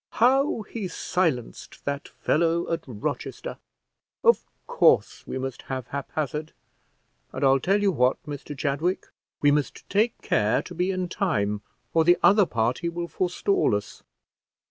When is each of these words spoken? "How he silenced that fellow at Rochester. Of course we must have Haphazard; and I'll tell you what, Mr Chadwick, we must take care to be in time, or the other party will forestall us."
"How 0.13 0.63
he 0.63 0.87
silenced 0.87 1.85
that 1.85 2.07
fellow 2.07 2.73
at 2.73 2.85
Rochester. 2.87 3.59
Of 4.23 4.47
course 4.65 5.27
we 5.27 5.37
must 5.37 5.61
have 5.69 5.89
Haphazard; 5.89 6.53
and 7.31 7.43
I'll 7.45 7.59
tell 7.59 7.79
you 7.79 7.91
what, 7.91 8.17
Mr 8.25 8.57
Chadwick, 8.57 9.09
we 9.43 9.51
must 9.51 9.87
take 9.91 10.19
care 10.23 10.63
to 10.63 10.73
be 10.73 10.89
in 10.89 11.07
time, 11.07 11.61
or 11.93 12.03
the 12.03 12.17
other 12.23 12.47
party 12.47 12.89
will 12.89 13.07
forestall 13.07 13.75
us." 13.75 14.01